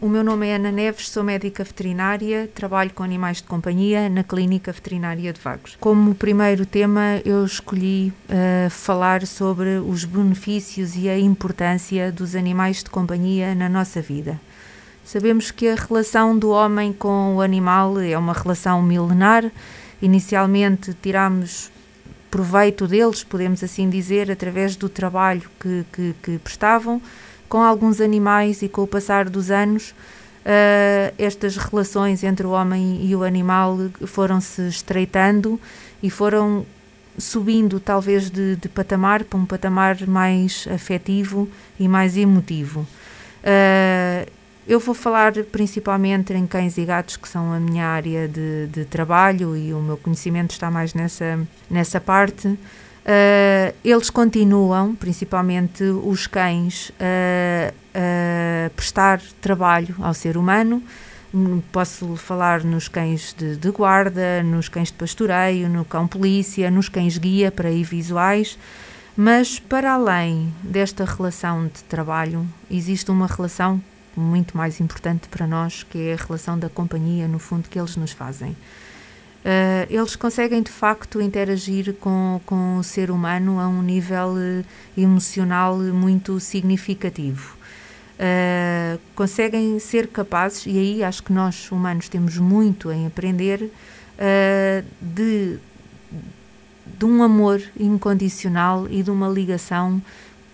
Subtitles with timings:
[0.00, 4.22] O meu nome é Ana Neves, sou médica veterinária, trabalho com animais de companhia na
[4.22, 5.76] Clínica Veterinária de Vagos.
[5.80, 12.84] Como primeiro tema, eu escolhi uh, falar sobre os benefícios e a importância dos animais
[12.84, 14.40] de companhia na nossa vida.
[15.04, 19.50] Sabemos que a relação do homem com o animal é uma relação milenar.
[20.00, 21.72] Inicialmente tiramos
[22.30, 27.02] proveito deles, podemos assim dizer, através do trabalho que, que, que prestavam
[27.48, 33.04] com alguns animais e com o passar dos anos, uh, estas relações entre o homem
[33.04, 35.60] e o animal foram se estreitando
[36.02, 36.66] e foram
[37.16, 41.48] subindo talvez de, de patamar para um patamar mais afetivo
[41.78, 42.86] e mais emotivo.
[43.42, 44.30] Uh,
[44.68, 48.84] eu vou falar principalmente em cães e gatos, que são a minha área de, de
[48.84, 52.58] trabalho e o meu conhecimento está mais nessa, nessa parte.
[53.08, 60.82] Uh, eles continuam, principalmente os cães, uh, a prestar trabalho ao ser humano.
[61.72, 66.90] Posso falar nos cães de, de, guarda, nos cães de pastoreio, no cão polícia, nos
[66.90, 68.58] cães guia para ir visuais.
[69.16, 73.82] Mas para além desta relação de trabalho, existe uma relação
[74.14, 77.96] muito mais importante para nós, que é a relação da companhia, no fundo, que eles
[77.96, 78.54] nos fazem.
[79.44, 84.64] Uh, eles conseguem de facto interagir com, com o ser humano a um nível uh,
[84.96, 87.56] emocional muito significativo.
[88.18, 93.70] Uh, conseguem ser capazes, e aí acho que nós humanos temos muito em aprender,
[95.00, 95.56] de,
[96.98, 100.02] de um amor incondicional e de uma ligação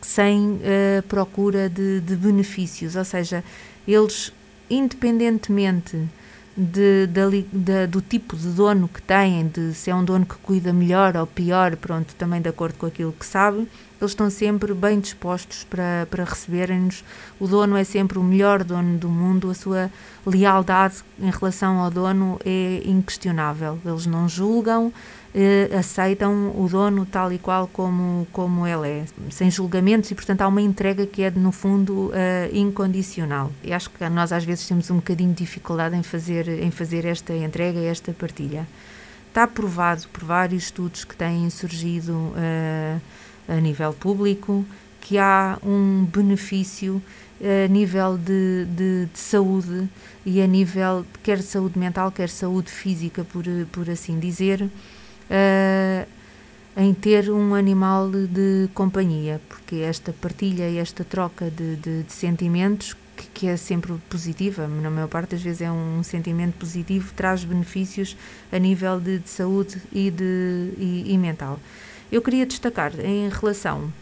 [0.00, 0.58] sem
[1.06, 3.44] procura de, de benefícios, ou seja,
[3.86, 4.32] eles,
[4.70, 6.08] independentemente
[6.60, 10.34] de, de, de, do tipo de dono que têm, de se é um dono que
[10.36, 13.66] cuida melhor ou pior, pronto, também de acordo com aquilo que sabe,
[14.00, 17.04] eles estão sempre bem dispostos para, para receberem-nos.
[17.38, 19.90] O dono é sempre o melhor dono do mundo, a sua
[20.26, 23.78] lealdade em relação ao dono é inquestionável.
[23.84, 24.90] Eles não julgam,
[25.34, 30.40] eh, aceitam o dono tal e qual como, como ele é, sem julgamentos, e portanto
[30.40, 33.52] há uma entrega que é, no fundo, eh, incondicional.
[33.62, 37.04] E acho que nós às vezes temos um bocadinho de dificuldade em fazer, em fazer
[37.04, 38.66] esta entrega esta partilha.
[39.28, 43.00] Está provado por vários estudos que têm surgido uh,
[43.50, 44.64] a nível público
[45.00, 47.02] que há um benefício
[47.42, 49.88] a nível de, de, de, saúde
[50.26, 56.06] e a nível quer de saúde mental, quer saúde física, por, por assim dizer, uh,
[56.76, 62.12] em ter um animal de companhia, porque esta partilha e esta troca de, de, de
[62.12, 67.12] sentimentos, que, que, é sempre positiva, na maior parte das vezes é um sentimento positivo,
[67.16, 68.16] traz benefícios
[68.52, 71.58] a nível de, saúde e, de, e, e mental.
[72.10, 73.92] Eu queria destacar em relação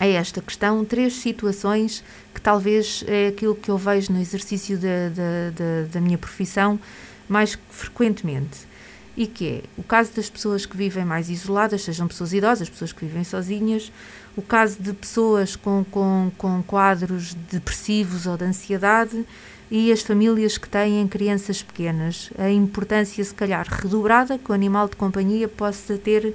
[0.00, 2.02] a esta questão três situações
[2.34, 6.80] que talvez é aquilo que eu vejo no exercício da, da, da, da minha profissão
[7.28, 8.72] mais frequentemente
[9.16, 12.92] e que é o caso das pessoas que vivem mais isoladas, sejam pessoas idosas, pessoas
[12.92, 13.92] que vivem sozinhas,
[14.34, 19.26] o caso de pessoas com, com, com quadros depressivos ou de ansiedade
[19.70, 22.30] e as famílias que têm crianças pequenas.
[22.38, 26.34] A importância, se calhar, redobrada que o animal de companhia possa ter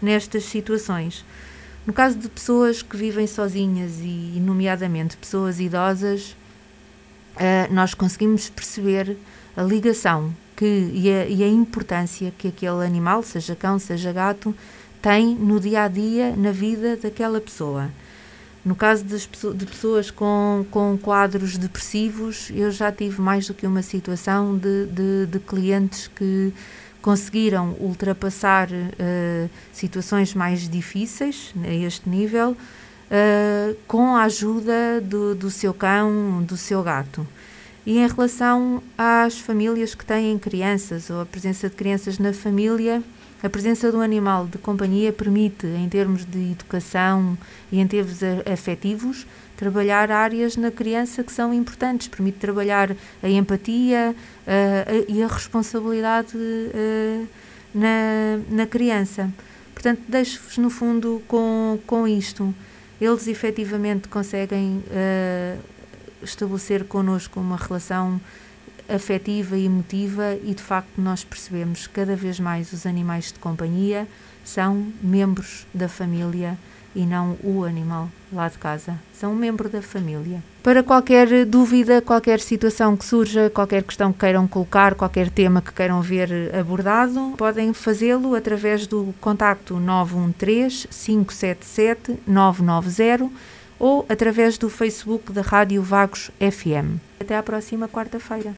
[0.00, 1.24] nestas situações.
[1.86, 6.36] No caso de pessoas que vivem sozinhas e, nomeadamente, pessoas idosas,
[7.36, 9.16] uh, nós conseguimos perceber
[9.56, 14.54] a ligação que, e, a, e a importância que aquele animal, seja cão, seja gato,
[15.00, 17.88] tem no dia a dia, na vida daquela pessoa.
[18.64, 23.80] No caso de pessoas com, com quadros depressivos, eu já tive mais do que uma
[23.82, 26.52] situação de, de, de clientes que
[27.00, 35.50] conseguiram ultrapassar uh, situações mais difíceis a este nível uh, com a ajuda do, do
[35.50, 37.26] seu cão, do seu gato.
[37.86, 43.02] E em relação às famílias que têm crianças ou a presença de crianças na família,
[43.42, 47.38] a presença um animal de companhia permite, em termos de educação
[47.70, 48.18] e em termos
[48.52, 49.26] afetivos,
[49.56, 52.08] trabalhar áreas na criança que são importantes.
[52.08, 57.28] Permite trabalhar a empatia uh, e a responsabilidade uh,
[57.72, 59.32] na, na criança.
[59.72, 62.52] Portanto, deixo-vos no fundo com, com isto.
[63.00, 65.60] Eles efetivamente conseguem uh,
[66.20, 68.20] estabelecer connosco uma relação
[68.88, 74.06] afetiva e emotiva e de facto nós percebemos cada vez mais os animais de companhia
[74.44, 76.56] são membros da família
[76.94, 78.98] e não o animal lá de casa.
[79.12, 80.42] São um membro da família.
[80.62, 85.72] Para qualquer dúvida, qualquer situação que surja, qualquer questão que queiram colocar, qualquer tema que
[85.72, 93.30] queiram ver abordado, podem fazê-lo através do contacto 913 577 990
[93.78, 96.98] ou através do Facebook da Rádio Vagos FM.
[97.20, 98.57] Até à próxima quarta-feira.